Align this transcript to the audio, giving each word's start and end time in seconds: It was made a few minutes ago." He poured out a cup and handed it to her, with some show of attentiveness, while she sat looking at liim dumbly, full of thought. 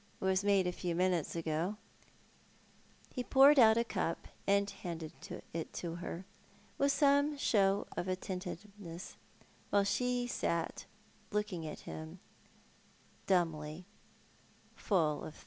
It 0.19 0.25
was 0.25 0.43
made 0.43 0.65
a 0.65 0.71
few 0.71 0.95
minutes 0.95 1.35
ago." 1.35 1.77
He 3.13 3.23
poured 3.23 3.59
out 3.59 3.77
a 3.77 3.83
cup 3.83 4.27
and 4.47 4.67
handed 4.67 5.11
it 5.53 5.73
to 5.73 5.95
her, 5.97 6.25
with 6.79 6.91
some 6.91 7.37
show 7.37 7.85
of 7.95 8.07
attentiveness, 8.07 9.15
while 9.69 9.83
she 9.83 10.25
sat 10.25 10.85
looking 11.31 11.67
at 11.67 11.81
liim 11.85 12.17
dumbly, 13.27 13.85
full 14.75 15.23
of 15.23 15.35
thought. 15.35 15.39